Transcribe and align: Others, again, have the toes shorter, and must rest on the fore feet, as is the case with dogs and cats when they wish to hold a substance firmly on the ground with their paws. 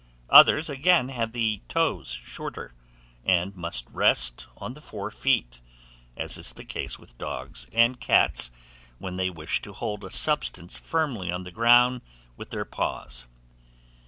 Others, 0.31 0.67
again, 0.67 1.09
have 1.09 1.31
the 1.31 1.61
toes 1.67 2.09
shorter, 2.09 2.73
and 3.23 3.55
must 3.55 3.87
rest 3.91 4.47
on 4.57 4.73
the 4.73 4.81
fore 4.81 5.11
feet, 5.11 5.61
as 6.17 6.37
is 6.37 6.53
the 6.53 6.65
case 6.65 6.97
with 6.97 7.19
dogs 7.19 7.67
and 7.71 7.99
cats 7.99 8.49
when 8.97 9.17
they 9.17 9.29
wish 9.29 9.61
to 9.61 9.73
hold 9.73 10.03
a 10.03 10.09
substance 10.09 10.75
firmly 10.75 11.31
on 11.31 11.43
the 11.43 11.51
ground 11.51 12.01
with 12.35 12.49
their 12.49 12.65
paws. 12.65 13.27